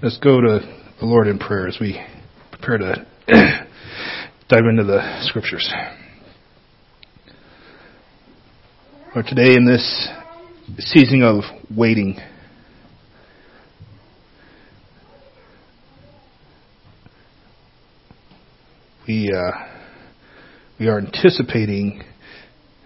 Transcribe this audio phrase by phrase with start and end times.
[0.00, 0.60] Let's go to
[1.00, 2.00] the Lord in prayer as we
[2.50, 3.06] prepare to
[4.48, 5.70] dive into the scriptures.
[9.14, 10.08] Lord, today in this
[10.78, 11.42] season of
[11.76, 12.16] waiting,
[19.06, 19.50] we uh,
[20.78, 22.02] we are anticipating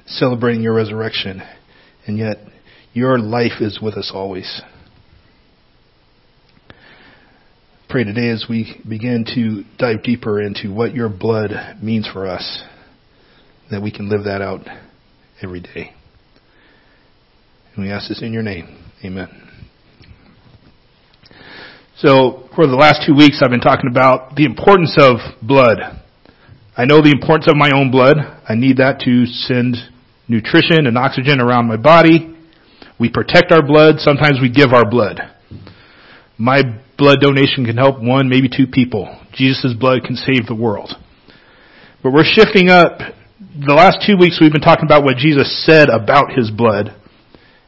[0.06, 1.42] celebrating your resurrection,
[2.06, 2.38] and yet
[2.92, 4.62] your life is with us always.
[7.92, 11.50] pray today as we begin to dive deeper into what your blood
[11.82, 12.62] means for us,
[13.70, 14.62] that we can live that out
[15.42, 15.92] every day.
[17.74, 18.82] And we ask this in your name.
[19.04, 19.28] Amen.
[21.98, 26.01] So, for the last two weeks, I've been talking about the importance of blood.
[26.74, 28.16] I know the importance of my own blood.
[28.48, 29.76] I need that to send
[30.26, 32.34] nutrition and oxygen around my body.
[32.98, 33.96] We protect our blood.
[33.98, 35.20] Sometimes we give our blood.
[36.38, 36.62] My
[36.96, 39.04] blood donation can help one, maybe two people.
[39.34, 40.94] Jesus' blood can save the world.
[42.02, 43.00] But we're shifting up.
[43.38, 46.96] The last two weeks we've been talking about what Jesus said about his blood.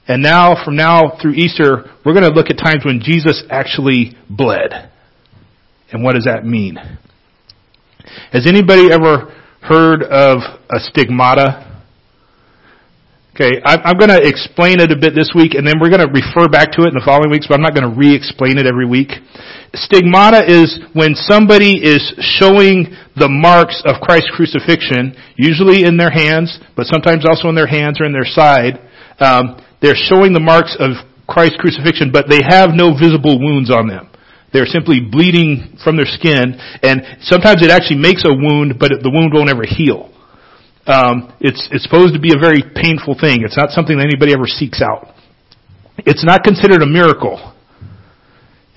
[0.08, 4.16] And now, from now through Easter, we're going to look at times when Jesus actually
[4.30, 4.90] bled.
[5.92, 6.78] And what does that mean?
[8.32, 10.38] Has anybody ever heard of
[10.70, 11.74] a stigmata?
[13.34, 16.12] Okay, I'm going to explain it a bit this week, and then we're going to
[16.14, 18.66] refer back to it in the following weeks, but I'm not going to re-explain it
[18.66, 19.10] every week.
[19.74, 26.62] Stigmata is when somebody is showing the marks of Christ's crucifixion, usually in their hands,
[26.78, 28.78] but sometimes also in their hands or in their side.
[29.18, 30.94] Um, they're showing the marks of
[31.26, 34.13] Christ's crucifixion, but they have no visible wounds on them.
[34.54, 39.10] They're simply bleeding from their skin, and sometimes it actually makes a wound, but the
[39.10, 40.14] wound won't ever heal
[40.86, 43.42] um, it's it's supposed to be a very painful thing.
[43.42, 45.14] It's not something that anybody ever seeks out.
[45.98, 47.52] It's not considered a miracle.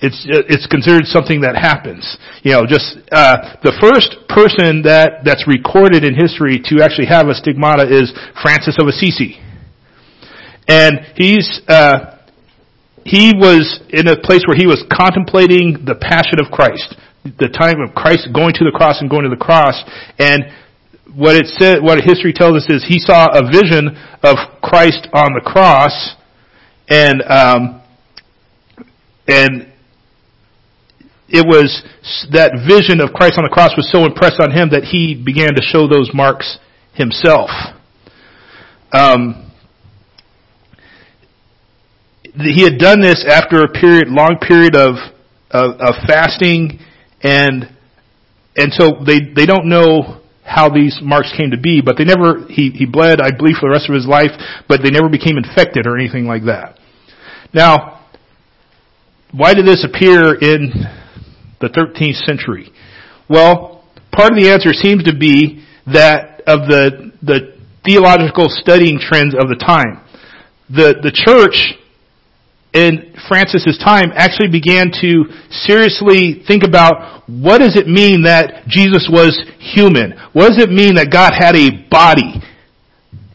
[0.00, 2.16] It's it's considered something that happens.
[2.42, 7.28] You know, just uh, the first person that that's recorded in history to actually have
[7.28, 9.36] a stigmata is Francis of Assisi,
[10.66, 11.60] and he's.
[11.68, 12.14] Uh,
[13.08, 17.80] he was in a place where he was contemplating the passion of Christ, the time
[17.80, 19.80] of Christ going to the cross and going to the cross,
[20.18, 20.44] and
[21.16, 25.32] what it said, what history tells us is he saw a vision of Christ on
[25.32, 26.14] the cross,
[26.88, 27.82] and um,
[29.26, 29.72] and
[31.28, 31.82] it was
[32.32, 35.54] that vision of Christ on the cross was so impressed on him that he began
[35.54, 36.58] to show those marks
[36.94, 37.50] himself.
[38.92, 39.47] Um,
[42.40, 44.94] he had done this after a period, long period of,
[45.50, 46.78] of, of fasting,
[47.22, 47.74] and
[48.56, 50.18] and so they they don't know
[50.48, 53.68] how these marks came to be, but they never, he, he bled, I believe, for
[53.68, 54.32] the rest of his life,
[54.66, 56.78] but they never became infected or anything like that.
[57.52, 58.06] Now,
[59.30, 60.72] why did this appear in
[61.60, 62.72] the 13th century?
[63.28, 69.34] Well, part of the answer seems to be that of the, the theological studying trends
[69.34, 70.02] of the time.
[70.70, 71.76] The, the church
[72.78, 79.10] in Francis's time actually began to seriously think about what does it mean that Jesus
[79.10, 80.14] was human?
[80.32, 82.38] What does it mean that God had a body?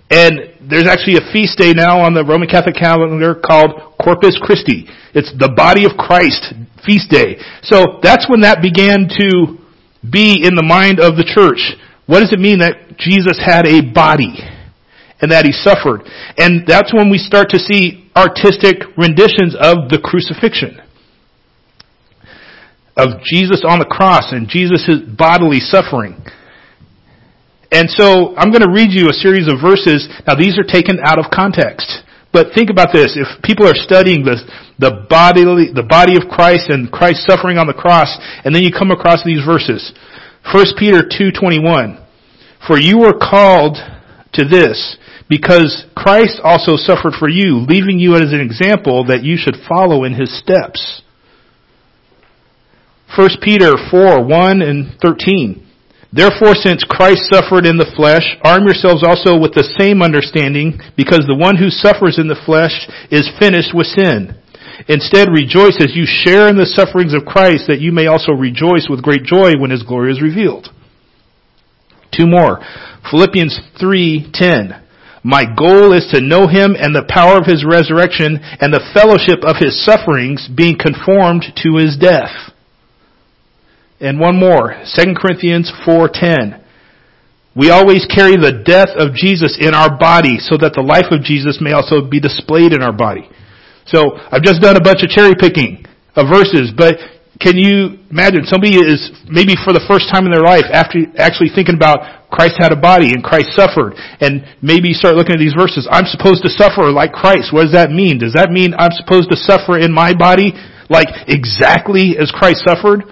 [0.10, 4.88] And there's actually a feast day now on the Roman Catholic calendar called Corpus Christi.
[5.14, 6.56] It's the body of Christ
[6.86, 7.36] feast day.
[7.64, 9.60] So that's when that began to
[10.08, 11.60] be in the mind of the church.
[12.08, 14.40] What does it mean that Jesus had a body?
[15.24, 16.04] and that he suffered.
[16.36, 20.80] And that's when we start to see artistic renditions of the crucifixion.
[22.96, 26.22] Of Jesus on the cross and Jesus' bodily suffering.
[27.74, 30.06] And so I'm going to read you a series of verses.
[30.28, 32.06] Now these are taken out of context.
[32.32, 33.18] But think about this.
[33.18, 34.38] If people are studying the,
[34.78, 38.10] the body, the body of Christ and Christ suffering on the cross,
[38.46, 39.94] and then you come across these verses.
[40.54, 41.98] 1 Peter 2.21.
[42.66, 43.78] For you were called
[44.34, 44.98] to this,
[45.34, 50.04] because Christ also suffered for you, leaving you as an example that you should follow
[50.04, 51.02] in his steps.
[53.18, 55.66] 1 Peter 4, 1 and 13.
[56.14, 61.26] Therefore, since Christ suffered in the flesh, arm yourselves also with the same understanding, because
[61.26, 64.38] the one who suffers in the flesh is finished with sin.
[64.86, 68.86] Instead, rejoice as you share in the sufferings of Christ, that you may also rejoice
[68.86, 70.70] with great joy when his glory is revealed.
[72.14, 72.62] Two more.
[73.10, 74.83] Philippians 3:10.
[75.24, 79.40] My goal is to know him and the power of his resurrection and the fellowship
[79.48, 82.52] of his sufferings being conformed to his death.
[84.02, 86.60] And one more, 2 Corinthians 4:10.
[87.56, 91.24] We always carry the death of Jesus in our body so that the life of
[91.24, 93.30] Jesus may also be displayed in our body.
[93.86, 95.86] So I've just done a bunch of cherry picking
[96.16, 96.98] of verses, but
[97.44, 101.52] can you imagine somebody is maybe for the first time in their life after actually
[101.52, 105.54] thinking about Christ had a body and Christ suffered and maybe start looking at these
[105.54, 105.84] verses.
[105.92, 107.52] I'm supposed to suffer like Christ.
[107.52, 108.18] What does that mean?
[108.18, 110.56] Does that mean I'm supposed to suffer in my body
[110.88, 113.04] like exactly as Christ suffered?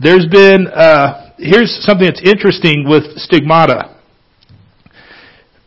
[0.00, 3.92] There's been, uh, here's something that's interesting with stigmata.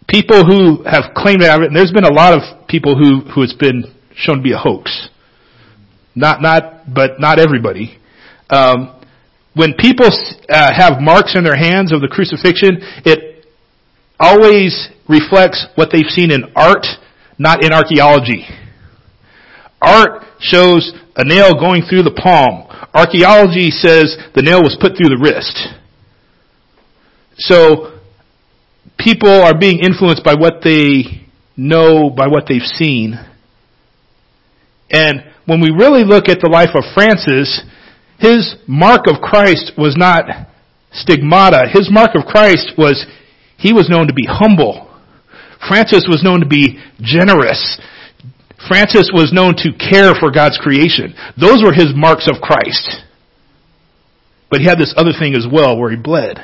[0.09, 3.21] People who have claimed to have it, and there's been a lot of people who,
[3.31, 3.85] who it's been
[4.17, 5.09] shown to be a hoax.
[6.15, 7.97] Not, not, but not everybody.
[8.49, 9.01] Um,
[9.53, 10.07] when people
[10.49, 13.45] uh, have marks in their hands of the crucifixion, it
[14.19, 16.85] always reflects what they've seen in art,
[17.37, 18.45] not in archaeology.
[19.81, 22.67] Art shows a nail going through the palm.
[22.93, 25.67] Archaeology says the nail was put through the wrist.
[27.37, 27.99] So,
[28.97, 31.27] people are being influenced by what they
[31.57, 33.15] know, by what they've seen.
[34.89, 37.63] And when we really look at the life of Francis,
[38.19, 40.25] his mark of Christ was not
[40.91, 41.67] stigmata.
[41.71, 43.05] His mark of Christ was
[43.57, 44.89] he was known to be humble.
[45.67, 47.79] Francis was known to be generous.
[48.67, 51.13] Francis was known to care for God's creation.
[51.39, 53.03] Those were his marks of Christ.
[54.49, 56.39] But he had this other thing as well where he bled.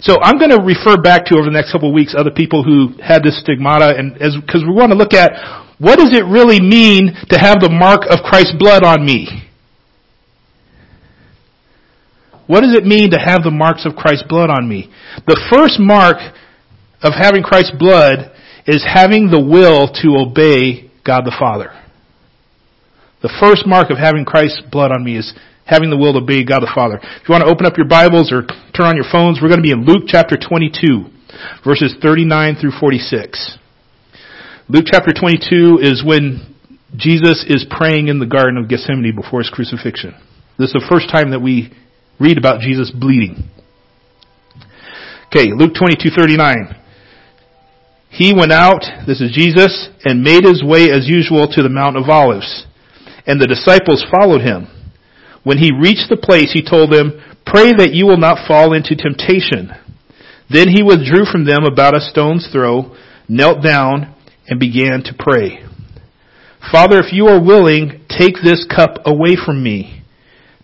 [0.00, 2.62] So I'm going to refer back to over the next couple of weeks other people
[2.62, 5.34] who had this stigmata and as, cause we want to look at
[5.78, 9.48] what does it really mean to have the mark of Christ's blood on me?
[12.46, 14.90] What does it mean to have the marks of Christ's blood on me?
[15.26, 16.16] The first mark
[17.02, 18.32] of having Christ's blood
[18.66, 21.70] is having the will to obey God the Father.
[23.22, 25.34] The first mark of having Christ's blood on me is
[25.68, 26.96] having the will to obey God the Father.
[26.96, 29.60] If you want to open up your Bibles or turn on your phones, we're going
[29.60, 31.12] to be in Luke chapter 22,
[31.60, 33.58] verses 39 through 46.
[34.68, 36.56] Luke chapter 22 is when
[36.96, 40.16] Jesus is praying in the Garden of Gethsemane before his crucifixion.
[40.58, 41.70] This is the first time that we
[42.18, 43.52] read about Jesus bleeding.
[45.28, 46.76] Okay, Luke 22:39.
[48.08, 51.98] He went out, this is Jesus, and made his way as usual to the Mount
[51.98, 52.64] of Olives,
[53.26, 54.66] and the disciples followed him.
[55.42, 58.94] When he reached the place, he told them, "Pray that you will not fall into
[58.94, 59.72] temptation."
[60.50, 62.92] Then he withdrew from them about a stone's throw,
[63.28, 64.08] knelt down,
[64.48, 65.60] and began to pray.
[66.72, 70.02] Father, if you are willing, take this cup away from me.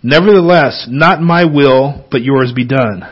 [0.03, 3.07] Nevertheless, not my will, but yours be done.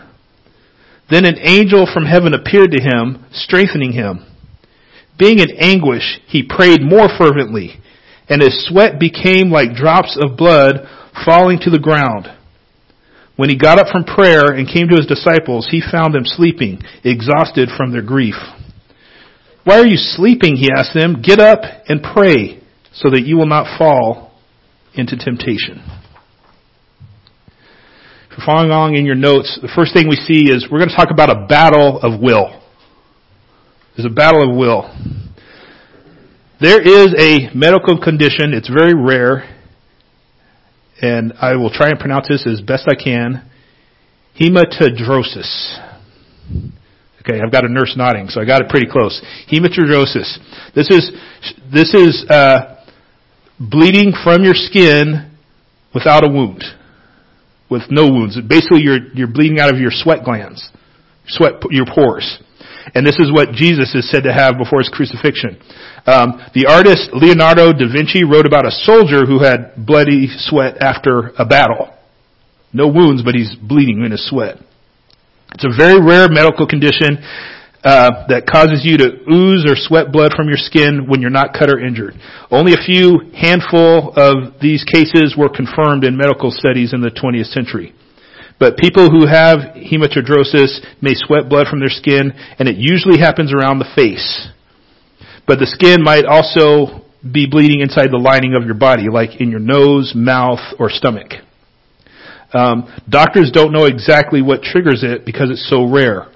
[1.09, 4.25] Then an angel from heaven appeared to him, strengthening him.
[5.19, 7.77] Being in anguish, he prayed more fervently,
[8.29, 10.89] and his sweat became like drops of blood
[11.25, 12.29] falling to the ground.
[13.37, 16.81] When he got up from prayer and came to his disciples, he found them sleeping,
[17.03, 18.35] exhausted from their grief.
[19.65, 20.57] Why are you sleeping?
[20.57, 21.23] He asked them.
[21.23, 22.63] Get up and pray
[22.93, 24.33] so that you will not fall
[24.95, 25.83] into temptation.
[28.31, 30.91] If you're following along in your notes, the first thing we see is we're going
[30.91, 32.61] to talk about a battle of will.
[33.97, 34.89] There's a battle of will.
[36.61, 39.62] There is a medical condition, it's very rare,
[41.03, 43.49] and I will try and pronounce this as best I can.
[44.41, 45.79] Hematidrosis.
[47.21, 49.21] Okay, I've got a nurse nodding, so I got it pretty close.
[49.51, 50.39] Hematidrosis.
[50.75, 51.13] This is,
[51.73, 52.73] this is, uh,
[53.59, 55.31] bleeding from your skin
[55.95, 56.65] without a wound
[57.71, 58.39] with no wounds.
[58.41, 60.69] Basically, you're, you're bleeding out of your sweat glands,
[61.27, 62.43] sweat, your pores.
[62.95, 65.61] And this is what Jesus is said to have before his crucifixion.
[66.07, 71.31] Um, the artist Leonardo da Vinci wrote about a soldier who had bloody sweat after
[71.39, 71.95] a battle.
[72.73, 74.57] No wounds, but he's bleeding in his sweat.
[75.55, 77.21] It's a very rare medical condition
[77.85, 81.53] uh, that causes you to ooze or sweat blood from your skin when you're not
[81.53, 82.15] cut or injured.
[82.51, 87.53] Only a few handful of these cases were confirmed in medical studies in the 20th
[87.53, 87.93] century.
[88.63, 93.53] But people who have hematidrosis may sweat blood from their skin, and it usually happens
[93.53, 94.47] around the face.
[95.49, 99.51] But the skin might also be bleeding inside the lining of your body, like in
[99.51, 101.33] your nose, mouth, or stomach.
[102.55, 106.29] Um, doctors don't know exactly what triggers it because it's so rare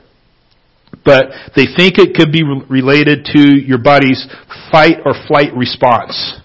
[1.04, 4.26] but they think it could be related to your body's
[4.72, 6.40] fight or flight response.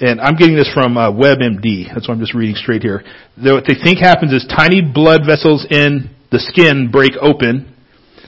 [0.00, 1.92] And I'm getting this from uh, WebMD.
[1.92, 3.02] That's what I'm just reading straight here.
[3.36, 7.74] What they think happens is tiny blood vessels in the skin break open.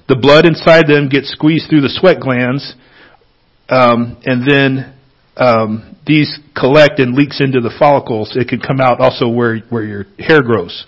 [0.08, 2.74] The blood inside them gets squeezed through the sweat glands,
[3.68, 4.98] um, and then
[5.36, 9.84] um, these collect and leaks into the follicles, it can come out also where where
[9.84, 10.84] your hair grows.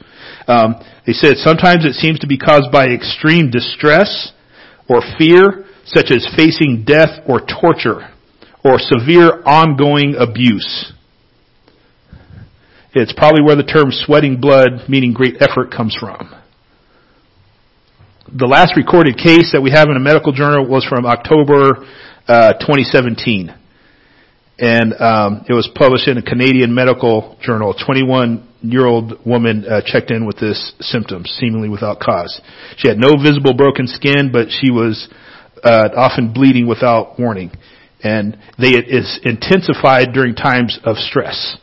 [0.49, 0.75] Um,
[1.07, 4.33] they said sometimes it seems to be caused by extreme distress
[4.89, 8.12] or fear, such as facing death or torture,
[8.65, 10.93] or severe ongoing abuse.
[12.95, 16.35] It's probably where the term sweating blood, meaning great effort, comes from.
[18.35, 21.85] The last recorded case that we have in a medical journal was from October
[22.29, 23.55] uh, 2017
[24.59, 27.75] and um, it was published in a Canadian medical journal.
[27.75, 32.41] A 21 year old woman uh, checked in with this symptom, seemingly without cause.
[32.77, 35.09] She had no visible broken skin, but she was
[35.65, 37.51] uh, often bleeding without warning,
[38.03, 41.57] and they it is intensified during times of stress.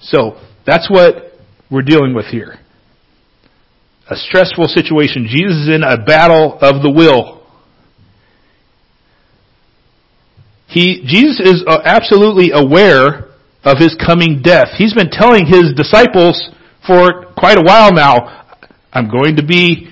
[0.00, 1.38] So that's what
[1.70, 2.58] we're dealing with here.
[4.10, 5.26] A stressful situation.
[5.28, 7.42] Jesus is in a battle of the will
[10.72, 13.28] He, Jesus is uh, absolutely aware
[13.62, 14.68] of his coming death.
[14.78, 16.50] He's been telling his disciples
[16.86, 18.56] for quite a while now,
[18.90, 19.91] I'm going to be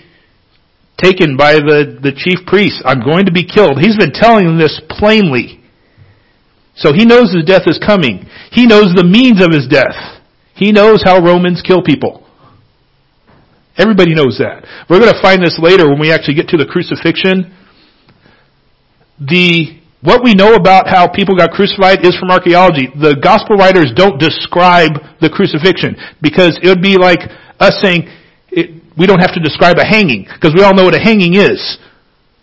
[1.01, 2.83] taken by the, the chief priests.
[2.85, 3.79] I'm going to be killed.
[3.81, 5.61] He's been telling them this plainly.
[6.77, 8.27] So he knows his death is coming.
[8.53, 10.23] He knows the means of his death.
[10.55, 12.27] He knows how Romans kill people.
[13.77, 14.65] Everybody knows that.
[14.89, 17.57] We're going to find this later when we actually get to the crucifixion.
[19.19, 22.89] The what we know about how people got crucified is from archaeology.
[22.89, 27.21] The gospel writers don't describe the crucifixion because it would be like
[27.61, 28.09] us saying
[29.01, 31.57] we don't have to describe a hanging because we all know what a hanging is.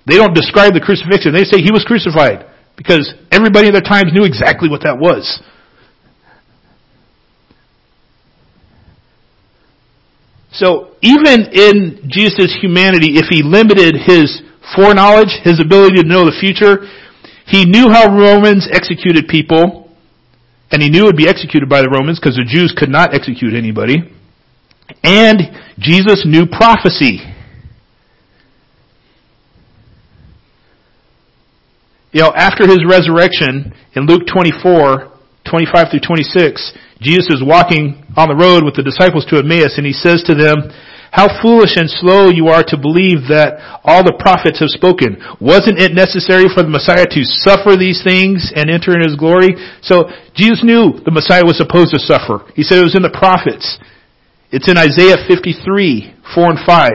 [0.08, 1.30] They don't describe the crucifixion.
[1.30, 5.22] They say he was crucified because everybody in their times knew exactly what that was.
[10.50, 14.42] So even in Jesus' humanity, if he limited his
[14.74, 16.90] foreknowledge, his ability to know the future,
[17.46, 19.94] he knew how Romans executed people,
[20.72, 23.14] and he knew it would be executed by the Romans because the Jews could not
[23.14, 24.17] execute anybody.
[25.04, 25.42] And
[25.80, 27.22] Jesus knew prophecy.
[32.12, 35.14] You know, after his resurrection in Luke 24,
[35.50, 39.86] 25 through 26, Jesus is walking on the road with the disciples to Emmaus and
[39.86, 40.72] he says to them,
[41.12, 45.18] how foolish and slow you are to believe that all the prophets have spoken.
[45.40, 49.56] Wasn't it necessary for the Messiah to suffer these things and enter in his glory?
[49.82, 52.44] So Jesus knew the Messiah was supposed to suffer.
[52.54, 53.80] He said it was in the prophets.
[54.52, 56.92] It's in Isaiah 53, 4 and 5.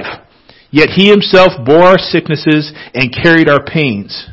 [0.70, 4.28] Yet he himself bore our sicknesses and carried our pains.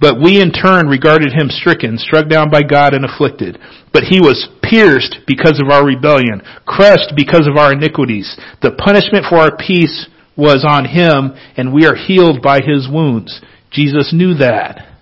[0.00, 3.58] But we in turn regarded him stricken, struck down by God and afflicted.
[3.92, 8.38] But he was pierced because of our rebellion, crushed because of our iniquities.
[8.62, 10.06] The punishment for our peace
[10.36, 13.42] was on him, and we are healed by his wounds.
[13.72, 14.97] Jesus knew that.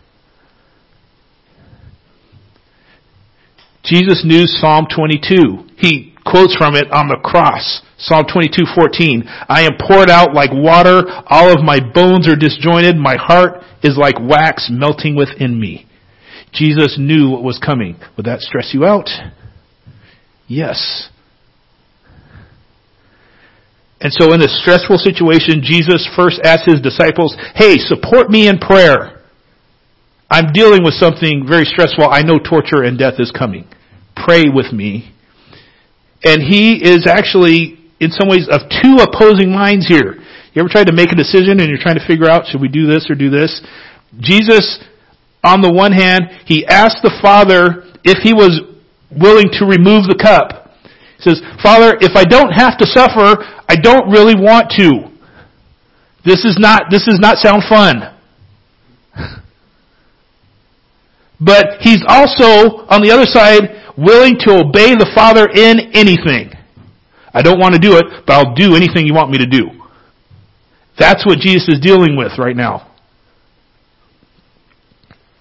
[3.87, 5.65] Jesus knew Psalm 22.
[5.79, 7.83] He quotes from it on the cross.
[7.99, 9.23] Psalm 22:14.
[9.49, 13.97] I am poured out like water, all of my bones are disjointed, my heart is
[13.97, 15.87] like wax melting within me.
[16.53, 17.97] Jesus knew what was coming.
[18.17, 19.09] Would that stress you out?
[20.49, 21.11] Yes.
[24.01, 28.59] And so in this stressful situation, Jesus first asked his disciples, hey, support me in
[28.59, 29.23] prayer.
[30.31, 32.09] I'm dealing with something very stressful.
[32.09, 33.67] I know torture and death is coming.
[34.17, 35.13] Pray with me.
[36.25, 40.17] And he is actually, in some ways, of two opposing minds here.
[40.53, 42.69] You ever tried to make a decision and you're trying to figure out, should we
[42.69, 43.63] do this or do this?
[44.19, 44.83] Jesus,
[45.45, 48.61] on the one hand, he asked the Father if he was
[49.11, 50.73] willing to remove the cup.
[51.19, 55.13] He says, Father, if I don't have to suffer, I don't really want to.
[56.25, 58.17] This is not, this does not sound fun.
[61.39, 66.53] But he's also, on the other side, willing to obey the Father in anything.
[67.33, 69.71] I don't want to do it, but I'll do anything you want me to do.
[70.99, 72.93] That's what Jesus is dealing with right now.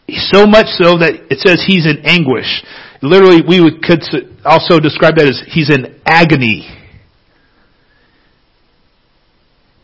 [0.10, 2.64] So much so that it says he's in anguish.
[3.02, 4.04] Literally, we could
[4.44, 6.68] also describe that as he's in agony.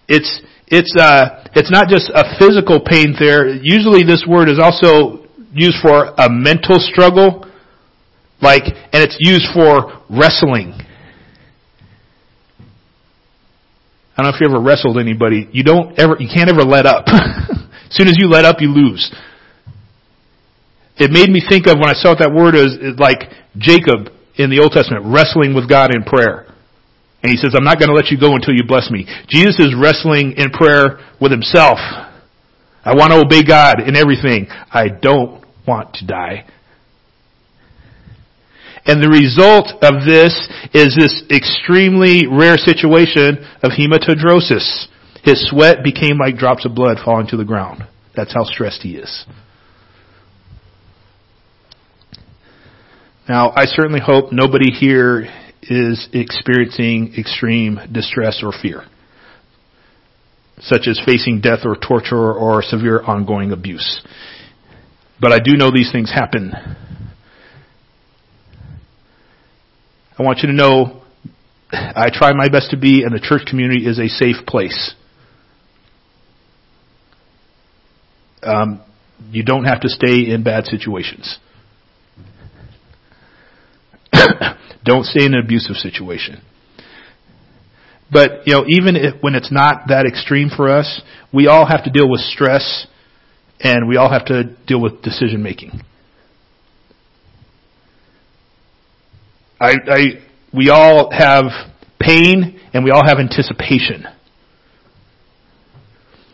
[0.08, 3.48] It's it's uh it's not just a physical pain there.
[3.48, 7.46] Usually, this word is also used for a mental struggle,
[8.42, 10.74] like, and it's used for wrestling.
[14.18, 15.48] I don't know if you ever wrestled anybody.
[15.52, 17.06] You don't ever, you can't ever let up.
[17.08, 19.14] as soon as you let up, you lose.
[20.98, 24.60] It made me think of when I saw that word as like Jacob in the
[24.60, 26.46] Old Testament wrestling with God in prayer.
[27.24, 29.06] And he says, I'm not going to let you go until you bless me.
[29.28, 31.78] Jesus is wrestling in prayer with himself.
[32.84, 34.48] I want to obey God in everything.
[34.50, 36.46] I don't want to die.
[38.86, 40.34] And the result of this
[40.74, 44.88] is this extremely rare situation of hematidrosis.
[45.24, 47.84] His sweat became like drops of blood falling to the ground.
[48.16, 49.26] That's how stressed he is.
[53.30, 55.28] Now, I certainly hope nobody here
[55.62, 58.84] is experiencing extreme distress or fear,
[60.60, 64.02] such as facing death or torture or severe ongoing abuse.
[65.22, 66.52] But I do know these things happen.
[70.18, 71.02] I want you to know
[71.72, 74.94] I try my best to be, and the church community is a safe place.
[78.44, 78.82] Um,
[79.30, 81.38] you don't have to stay in bad situations.
[84.84, 86.42] don't stay in an abusive situation.
[88.12, 91.02] But, you know, even if, when it's not that extreme for us,
[91.34, 92.88] we all have to deal with stress
[93.62, 95.82] and we all have to deal with decision making.
[99.62, 100.00] I, I,
[100.52, 101.46] we all have
[102.00, 104.06] pain and we all have anticipation.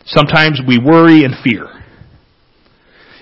[0.06, 1.66] Sometimes we worry and fear.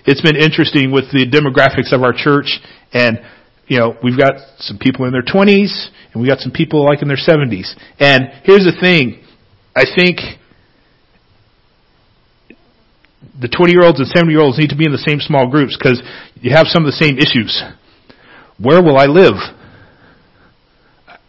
[0.04, 2.60] It's been interesting with the demographics of our church
[2.92, 3.18] and
[3.66, 7.02] you know, we've got some people in their 20s and we got some people like
[7.02, 7.74] in their 70s.
[7.98, 9.24] And here's the thing.
[9.74, 10.20] I think
[13.40, 15.50] the 20 year olds and 70 year olds need to be in the same small
[15.50, 16.00] groups because
[16.36, 17.60] you have some of the same issues.
[18.56, 19.34] Where will I live?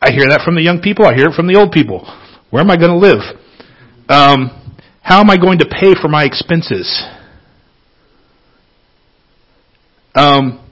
[0.07, 1.05] I hear that from the young people.
[1.05, 2.07] I hear it from the old people.
[2.49, 3.19] Where am I going to live?
[4.07, 6.87] Um, how am I going to pay for my expenses?
[10.15, 10.63] Um,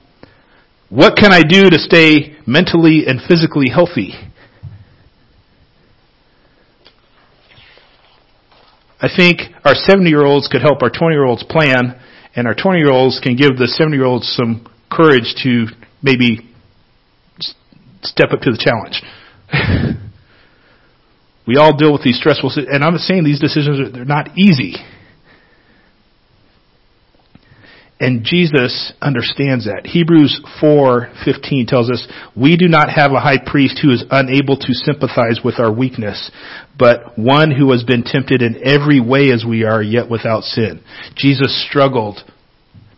[0.88, 4.14] what can I do to stay mentally and physically healthy?
[9.02, 12.00] I think our 70 year olds could help our 20 year olds plan,
[12.38, 15.66] and our 20 year olds can give the 70 year olds some courage to
[16.02, 16.56] maybe
[18.02, 19.04] step up to the challenge.
[21.48, 24.76] we all deal with these stressful, and I'm saying these decisions are they're not easy.
[27.98, 29.88] And Jesus understands that.
[29.88, 34.74] Hebrews 4:15 tells us, "We do not have a high priest who is unable to
[34.74, 36.30] sympathize with our weakness,
[36.78, 40.82] but one who has been tempted in every way as we are, yet without sin."
[41.16, 42.22] Jesus struggled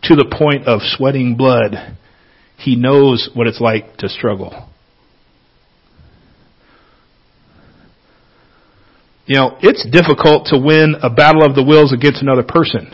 [0.02, 1.96] to the point of sweating blood.
[2.56, 4.67] He knows what it's like to struggle.
[9.28, 12.90] You know, it's difficult to win a battle of the wills against another person.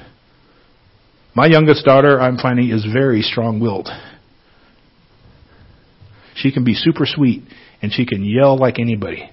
[1.32, 3.88] My youngest daughter, I'm finding, is very strong willed.
[6.34, 7.44] She can be super sweet
[7.80, 9.30] and she can yell like anybody.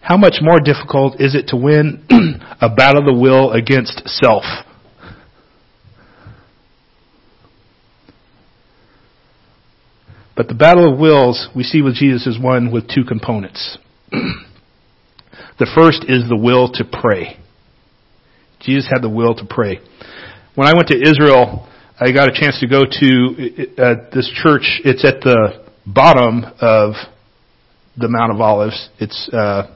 [0.00, 2.06] How much more difficult is it to win
[2.60, 4.44] a battle of the will against self?
[10.36, 13.76] But the battle of wills we see with Jesus is one with two components.
[15.58, 17.38] the first is the will to pray.
[18.60, 19.78] Jesus had the will to pray.
[20.54, 21.68] When I went to Israel,
[22.00, 24.80] I got a chance to go to uh, this church.
[24.84, 26.94] It's at the bottom of
[27.96, 28.88] the Mount of Olives.
[28.98, 29.74] It's uh,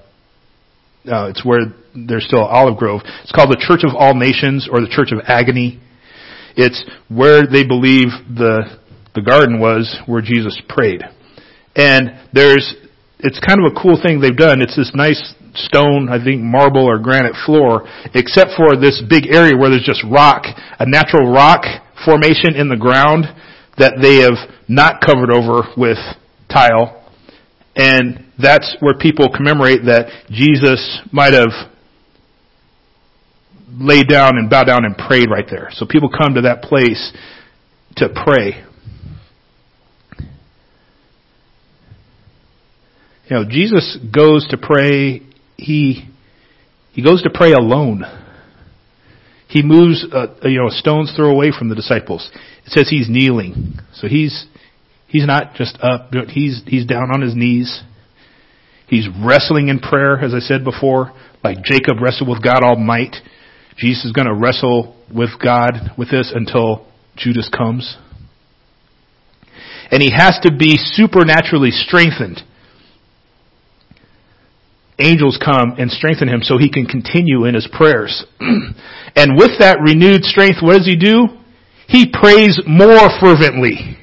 [1.04, 1.60] uh, it's where
[1.94, 3.00] there's still olive grove.
[3.22, 5.80] It's called the Church of All Nations or the Church of Agony.
[6.56, 8.78] It's where they believe the
[9.14, 11.02] the garden was where Jesus prayed.
[11.74, 12.74] And there's
[13.18, 14.62] it's kind of a cool thing they've done.
[14.62, 19.56] It's this nice stone, I think marble or granite floor, except for this big area
[19.56, 20.44] where there's just rock,
[20.78, 21.64] a natural rock
[22.04, 23.24] formation in the ground
[23.78, 24.38] that they have
[24.68, 25.98] not covered over with
[26.50, 26.98] tile.
[27.74, 31.52] And that's where people commemorate that Jesus might have
[33.68, 35.68] laid down and bowed down and prayed right there.
[35.72, 37.12] So people come to that place
[37.96, 38.64] to pray.
[43.30, 45.22] You know, Jesus goes to pray
[45.62, 46.08] he
[46.92, 48.04] he goes to pray alone.
[49.48, 50.04] He moves,
[50.44, 52.30] you know, a stone's throw away from the disciples.
[52.64, 54.46] It says he's kneeling, so he's
[55.08, 56.10] he's not just up.
[56.28, 57.82] He's he's down on his knees.
[58.86, 63.16] He's wrestling in prayer, as I said before, like Jacob wrestled with God all might.
[63.76, 67.96] Jesus is going to wrestle with God with this until Judas comes.
[69.90, 72.42] And he has to be supernaturally strengthened
[75.02, 78.24] angels come and strengthen him so he can continue in his prayers.
[78.40, 81.26] and with that renewed strength, what does he do?
[81.88, 83.98] He prays more fervently.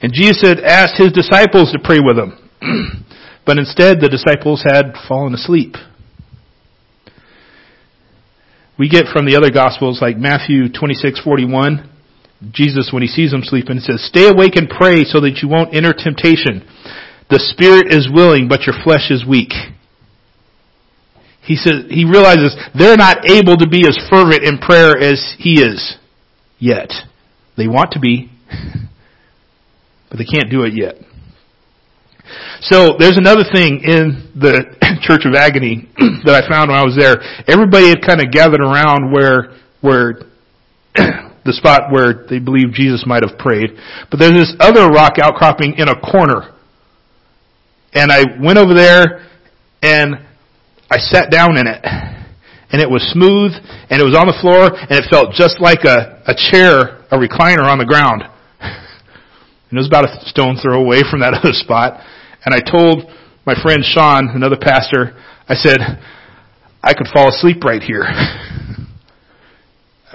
[0.00, 2.38] And Jesus had asked his disciples to pray with him.
[3.46, 5.74] but instead the disciples had fallen asleep.
[8.78, 11.88] We get from the other gospels like Matthew 26:41,
[12.52, 15.74] Jesus when he sees them sleeping says, "Stay awake and pray so that you won't
[15.74, 16.62] enter temptation.
[17.28, 19.52] The spirit is willing, but your flesh is weak."
[21.40, 25.60] He says he realizes they're not able to be as fervent in prayer as he
[25.62, 25.96] is
[26.58, 26.92] yet.
[27.56, 28.30] They want to be,
[30.10, 30.96] but they can't do it yet.
[32.60, 34.64] So there's another thing in the
[35.02, 35.88] Church of Agony
[36.24, 37.22] that I found when I was there.
[37.46, 40.26] Everybody had kind of gathered around where where
[41.46, 43.70] the spot where they believe Jesus might have prayed.
[44.10, 46.54] But there's this other rock outcropping in a corner.
[47.94, 49.26] And I went over there
[49.82, 50.16] and
[50.90, 51.80] I sat down in it.
[52.68, 53.52] And it was smooth
[53.88, 57.16] and it was on the floor and it felt just like a, a chair, a
[57.16, 58.22] recliner on the ground.
[59.68, 61.98] And it was about a stone throw away from that other spot.
[62.44, 63.10] And I told
[63.44, 65.80] my friend Sean, another pastor, I said,
[66.82, 68.06] I could fall asleep right here.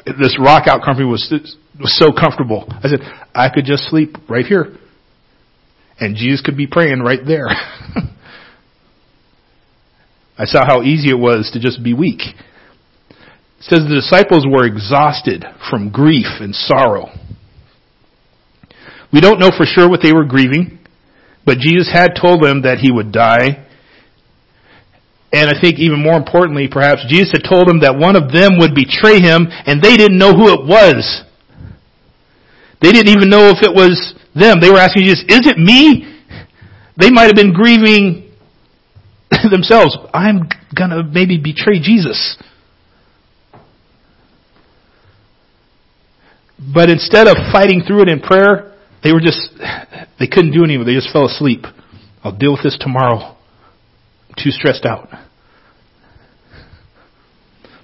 [0.06, 1.32] this rock out company was,
[1.80, 2.66] was so comfortable.
[2.70, 3.00] I said,
[3.34, 4.76] I could just sleep right here.
[6.00, 7.48] And Jesus could be praying right there.
[10.38, 12.22] I saw how easy it was to just be weak.
[12.22, 17.10] It says the disciples were exhausted from grief and sorrow.
[19.14, 20.80] We don't know for sure what they were grieving,
[21.46, 23.68] but Jesus had told them that he would die.
[25.34, 28.60] And I think even more importantly, perhaps, Jesus had told them that one of them
[28.60, 31.24] would betray him, and they didn't know who it was.
[32.82, 34.60] They didn't even know if it was them.
[34.60, 36.20] They were asking Jesus, is it me?
[36.98, 38.32] They might have been grieving
[39.50, 39.96] themselves.
[40.13, 42.38] I'm gonna maybe betray Jesus.
[46.74, 49.50] But instead of fighting through it in prayer, they were just,
[50.20, 50.86] they couldn't do anything.
[50.86, 51.65] They just fell asleep.
[52.24, 53.38] I'll deal with this tomorrow.
[54.38, 55.10] Too stressed out.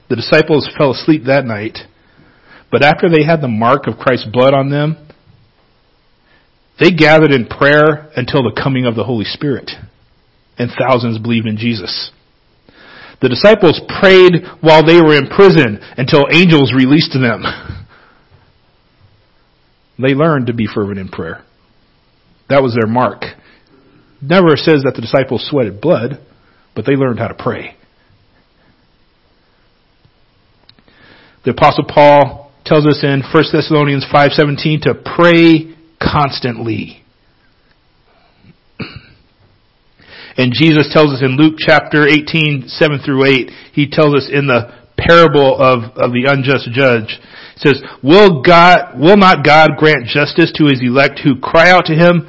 [0.10, 1.78] The disciples fell asleep that night,
[2.72, 5.08] but after they had the mark of Christ's blood on them,
[6.80, 9.72] they gathered in prayer until the coming of the Holy Spirit,
[10.58, 12.12] and thousands believed in Jesus.
[13.20, 17.44] The disciples prayed while they were in prison until angels released them.
[20.00, 21.44] They learned to be fervent in prayer.
[22.50, 23.24] That was their mark.
[24.22, 26.20] Never says that the disciples sweated blood,
[26.78, 27.76] but they learned how to pray.
[31.44, 37.02] The apostle Paul tells us in 1 Thessalonians 5:17 to pray constantly.
[40.38, 44.46] And Jesus tells us in Luke chapter 18, 7 through 8, he tells us in
[44.46, 47.20] the parable of, of the unjust judge,
[47.56, 51.86] it says, will God, will not God grant justice to his elect who cry out
[51.86, 52.28] to him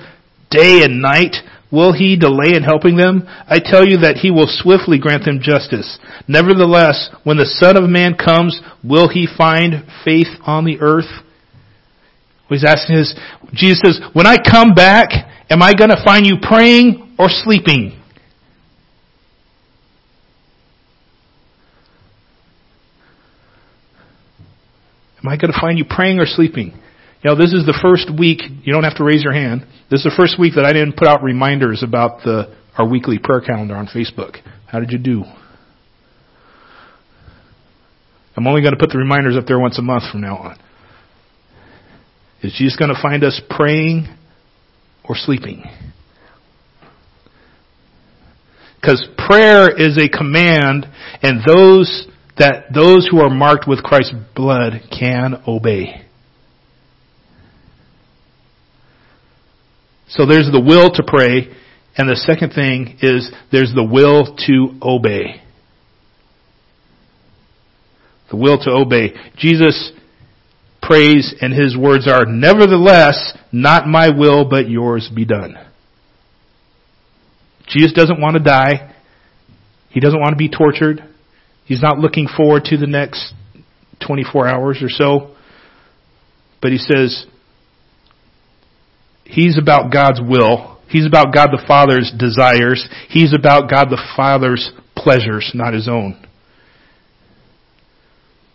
[0.50, 1.36] day and night?
[1.70, 3.28] Will he delay in helping them?
[3.46, 5.98] I tell you that he will swiftly grant them justice.
[6.26, 11.10] Nevertheless, when the Son of Man comes, will he find faith on the earth?
[12.46, 13.14] What he's asking is,
[13.52, 15.10] Jesus says, when I come back,
[15.50, 18.00] am I going to find you praying or sleeping?
[25.22, 26.72] Am I going to find you praying or sleeping?
[27.22, 29.66] You know, this is the first week, you don't have to raise your hand.
[29.90, 33.18] This is the first week that I didn't put out reminders about the, our weekly
[33.18, 34.36] prayer calendar on Facebook.
[34.66, 35.24] How did you do?
[38.36, 40.58] I'm only going to put the reminders up there once a month from now on.
[42.42, 44.06] Is Jesus going to find us praying
[45.04, 45.64] or sleeping?
[48.80, 50.86] Because prayer is a command,
[51.22, 56.07] and those that those who are marked with Christ's blood can obey.
[60.08, 61.54] So there's the will to pray,
[61.96, 65.42] and the second thing is there's the will to obey.
[68.30, 69.14] The will to obey.
[69.36, 69.92] Jesus
[70.82, 75.56] prays and his words are, nevertheless, not my will, but yours be done.
[77.68, 78.94] Jesus doesn't want to die.
[79.90, 81.02] He doesn't want to be tortured.
[81.64, 83.34] He's not looking forward to the next
[84.06, 85.34] 24 hours or so.
[86.62, 87.26] But he says,
[89.28, 90.78] He's about God's will.
[90.88, 92.88] He's about God the Father's desires.
[93.08, 96.24] He's about God the Father's pleasures, not his own.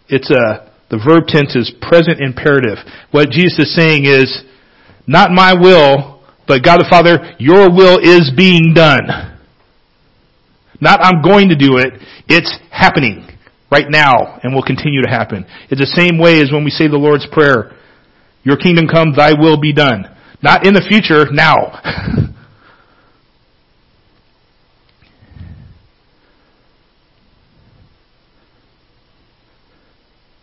[0.09, 2.77] It's a, the verb tense is present imperative.
[3.11, 4.43] What Jesus is saying is,
[5.05, 9.37] not my will, but God the Father, your will is being done.
[10.81, 11.93] Not I'm going to do it.
[12.27, 13.27] It's happening
[13.71, 15.45] right now and will continue to happen.
[15.69, 17.77] It's the same way as when we say the Lord's Prayer.
[18.43, 20.12] Your kingdom come, thy will be done.
[20.43, 21.79] Not in the future, now.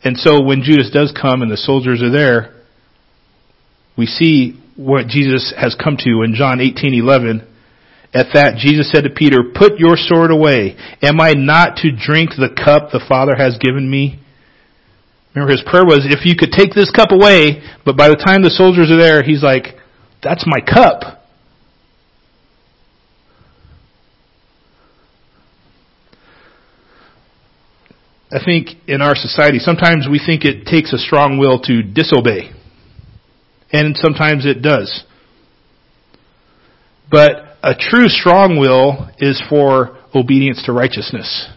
[0.02, 2.54] and so when Judas does come and the soldiers are there,
[3.98, 7.46] we see what Jesus has come to in John 18:11.
[8.14, 10.76] At that, Jesus said to Peter, Put your sword away.
[11.02, 14.18] Am I not to drink the cup the Father has given me?
[15.34, 18.42] Remember, his prayer was, If you could take this cup away, but by the time
[18.42, 19.76] the soldiers are there, he's like,
[20.22, 21.20] "That's my cup."
[28.32, 32.52] I think in our society, sometimes we think it takes a strong will to disobey.
[33.72, 35.04] And sometimes it does.
[37.10, 41.48] But a true strong will is for obedience to righteousness.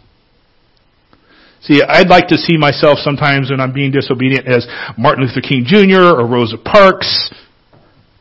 [1.62, 5.64] See, I'd like to see myself sometimes when I'm being disobedient as Martin Luther King
[5.66, 6.20] Jr.
[6.20, 7.32] or Rosa Parks.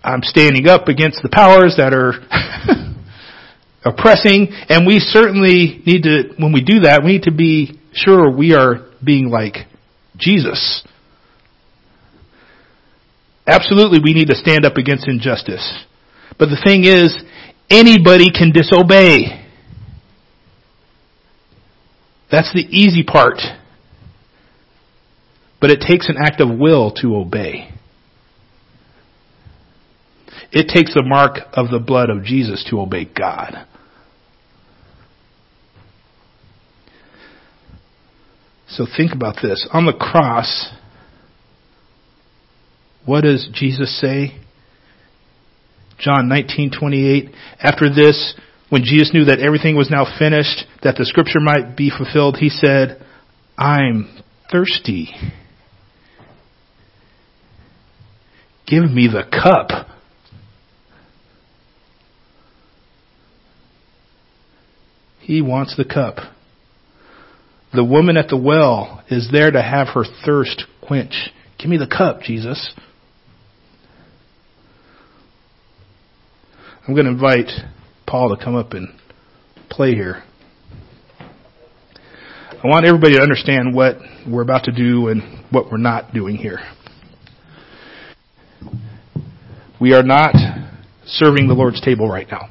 [0.04, 2.14] I'm standing up against the powers that are
[3.84, 8.30] oppressing, and we certainly need to, when we do that, we need to be sure
[8.30, 9.54] we are being like
[10.16, 10.82] Jesus.
[13.46, 15.84] Absolutely, we need to stand up against injustice.
[16.38, 17.14] But the thing is,
[17.70, 19.46] anybody can disobey.
[22.30, 23.40] That's the easy part.
[25.60, 27.71] But it takes an act of will to obey.
[30.52, 33.66] It takes the mark of the blood of Jesus to obey God.
[38.68, 39.66] So think about this.
[39.72, 40.70] On the cross,
[43.04, 44.38] what does Jesus say?
[45.98, 48.34] John 19:28 After this
[48.68, 52.48] when Jesus knew that everything was now finished that the scripture might be fulfilled he
[52.48, 53.04] said
[53.56, 55.14] I'm thirsty
[58.66, 59.91] Give me the cup
[65.22, 66.18] He wants the cup
[67.74, 71.30] the woman at the well is there to have her thirst quench.
[71.58, 72.74] Give me the cup, Jesus.
[76.86, 77.50] I'm going to invite
[78.06, 78.88] Paul to come up and
[79.70, 80.22] play here.
[81.20, 83.96] I want everybody to understand what
[84.28, 86.60] we're about to do and what we're not doing here.
[89.80, 90.34] We are not
[91.06, 92.50] serving the Lord's table right now.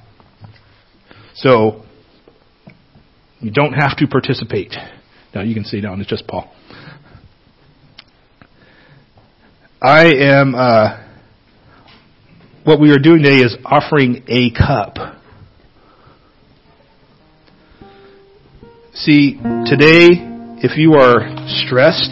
[1.36, 1.84] So,
[3.42, 4.74] you don't have to participate.
[5.34, 6.54] Now you can see down, it's just Paul.
[9.82, 11.04] I am, uh,
[12.64, 15.18] what we are doing today is offering a cup.
[18.94, 20.10] See, today,
[20.62, 22.12] if you are stressed,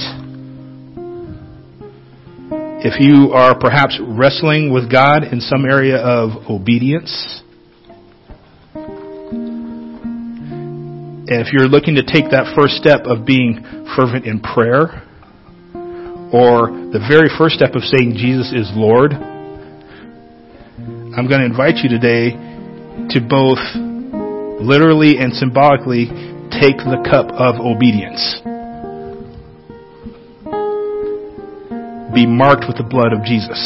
[2.81, 7.43] if you are perhaps wrestling with God in some area of obedience,
[11.29, 13.61] And if you're looking to take that first step of being
[13.93, 15.05] fervent in prayer,
[16.33, 21.89] or the very first step of saying Jesus is Lord, I'm going to invite you
[21.89, 22.31] today
[23.13, 23.61] to both
[24.57, 26.09] literally and symbolically
[26.49, 28.41] take the cup of obedience.
[32.17, 33.61] Be marked with the blood of Jesus.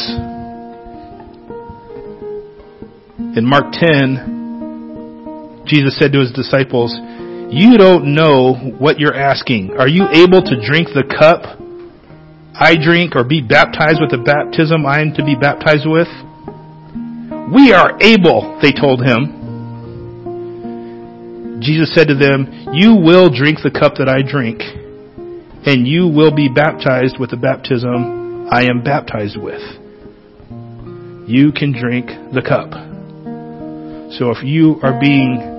[3.40, 6.92] In Mark 10, Jesus said to his disciples,
[7.50, 9.76] you don't know what you're asking.
[9.78, 11.60] Are you able to drink the cup
[12.54, 16.08] I drink or be baptized with the baptism I am to be baptized with?
[17.52, 19.44] We are able, they told him.
[21.60, 26.34] Jesus said to them, You will drink the cup that I drink, and you will
[26.34, 29.62] be baptized with the baptism I am baptized with.
[31.28, 32.72] You can drink the cup.
[34.18, 35.53] So if you are being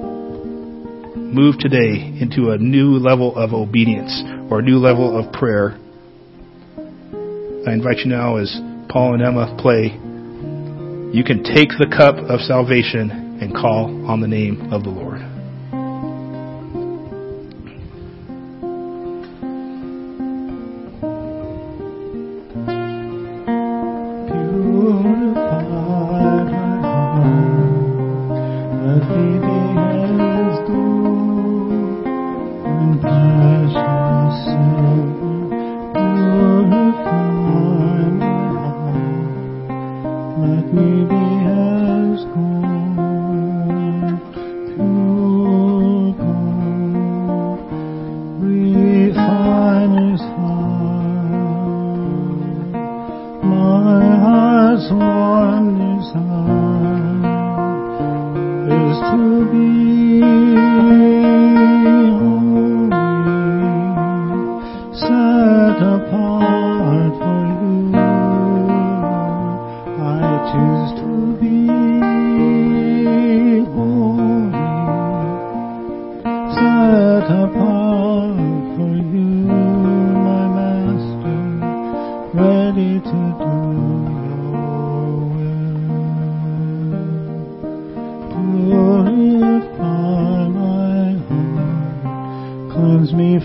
[1.35, 5.77] move today into a new level of obedience or a new level of prayer,
[7.67, 8.49] I invite you now as
[8.87, 9.91] Paul and Emma play,
[11.11, 15.14] you can take the cup of salvation and call on the name of the Lord.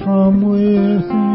[0.03, 1.30] From within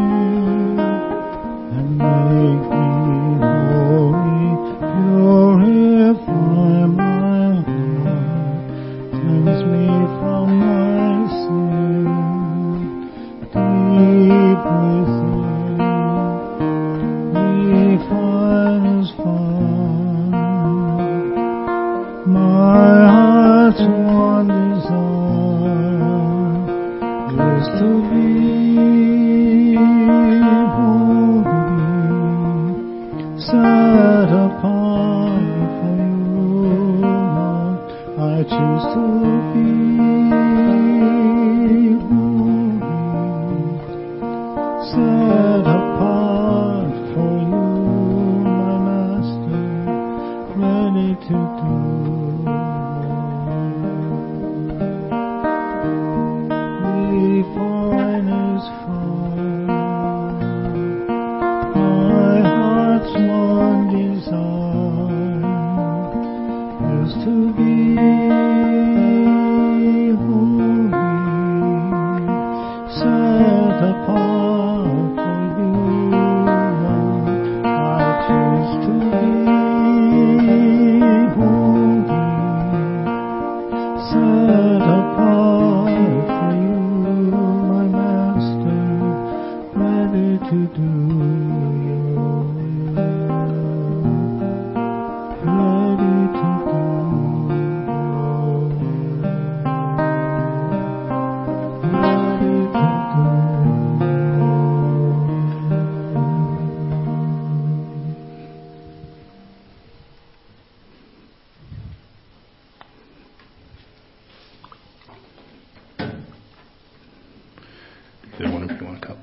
[119.05, 119.17] cup?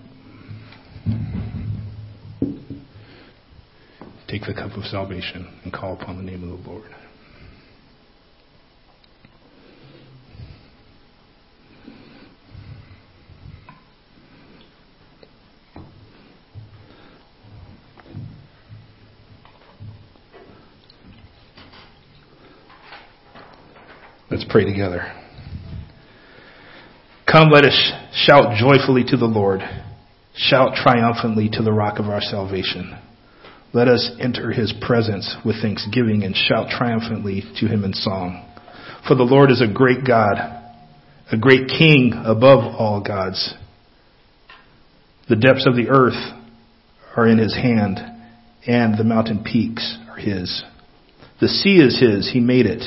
[4.29, 6.91] Take the cup of salvation and call upon the name of the Lord.
[24.31, 25.22] Let's pray together.
[27.33, 29.63] Come, let us shout joyfully to the Lord.
[30.37, 32.95] Shout triumphantly to the rock of our salvation.
[33.73, 38.47] Let us enter his presence with thanksgiving and shout triumphantly to him in song.
[39.09, 40.37] For the Lord is a great God,
[41.33, 43.55] a great king above all gods.
[45.31, 46.39] The depths of the earth
[47.17, 47.99] are in his hand,
[48.67, 50.63] and the mountain peaks are his.
[51.41, 52.83] The sea is his, he made it.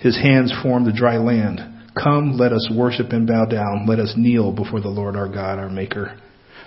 [0.00, 1.60] His hands formed the dry land.
[2.00, 3.86] Come, let us worship and bow down.
[3.86, 6.18] Let us kneel before the Lord our God, our Maker.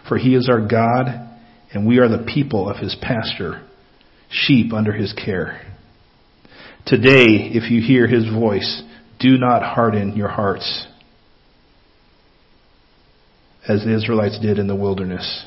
[0.07, 1.07] For he is our God,
[1.73, 3.65] and we are the people of his pasture,
[4.29, 5.61] sheep under his care.
[6.85, 8.83] Today, if you hear his voice,
[9.19, 10.85] do not harden your hearts,
[13.67, 15.45] as the Israelites did in the wilderness,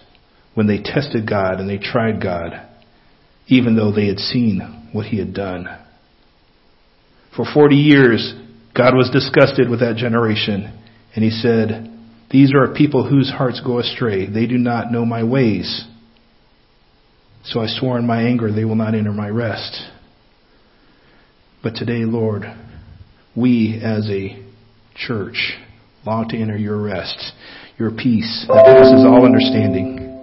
[0.54, 2.66] when they tested God and they tried God,
[3.46, 5.66] even though they had seen what he had done.
[7.36, 8.34] For 40 years,
[8.74, 10.72] God was disgusted with that generation,
[11.14, 11.92] and he said,
[12.30, 14.26] These are people whose hearts go astray.
[14.26, 15.86] They do not know my ways.
[17.44, 19.82] So I swore in my anger, they will not enter my rest.
[21.62, 22.42] But today, Lord,
[23.36, 24.42] we as a
[24.94, 25.52] church
[26.04, 27.32] long to enter your rest,
[27.78, 30.15] your peace that passes all understanding.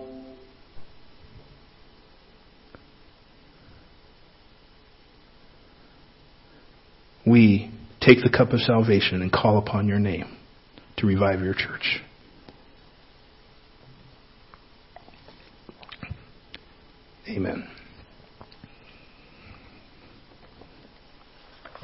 [7.33, 10.37] We take the cup of salvation and call upon your name
[10.97, 11.99] to revive your church.
[17.27, 17.67] Amen.